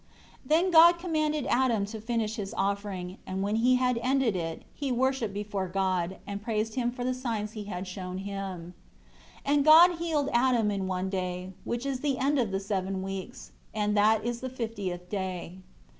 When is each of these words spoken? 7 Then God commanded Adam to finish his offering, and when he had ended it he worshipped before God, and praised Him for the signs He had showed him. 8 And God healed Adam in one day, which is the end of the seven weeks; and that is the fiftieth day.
7 0.41 0.41
Then 0.63 0.71
God 0.71 0.97
commanded 0.97 1.45
Adam 1.47 1.85
to 1.85 2.01
finish 2.01 2.35
his 2.37 2.55
offering, 2.57 3.19
and 3.27 3.43
when 3.43 3.57
he 3.57 3.75
had 3.75 3.99
ended 4.01 4.35
it 4.35 4.63
he 4.73 4.91
worshipped 4.91 5.31
before 5.31 5.67
God, 5.67 6.17
and 6.25 6.41
praised 6.41 6.73
Him 6.73 6.89
for 6.89 7.03
the 7.03 7.13
signs 7.13 7.51
He 7.51 7.65
had 7.65 7.85
showed 7.87 8.21
him. 8.21 8.73
8 9.45 9.51
And 9.53 9.63
God 9.63 9.97
healed 9.99 10.29
Adam 10.33 10.71
in 10.71 10.87
one 10.87 11.11
day, 11.11 11.53
which 11.65 11.85
is 11.85 11.99
the 11.99 12.17
end 12.17 12.39
of 12.39 12.49
the 12.49 12.59
seven 12.59 13.03
weeks; 13.03 13.51
and 13.75 13.95
that 13.95 14.25
is 14.25 14.41
the 14.41 14.49
fiftieth 14.49 15.07
day. 15.07 15.57